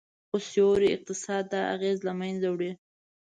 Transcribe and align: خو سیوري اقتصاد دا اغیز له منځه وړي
خو 0.27 0.37
سیوري 0.49 0.89
اقتصاد 0.91 1.43
دا 1.53 1.61
اغیز 1.75 1.97
له 2.07 2.13
منځه 2.19 2.47
وړي 2.51 2.71